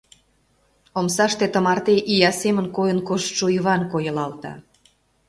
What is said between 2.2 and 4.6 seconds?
семын койын коштшо Иван койылалта.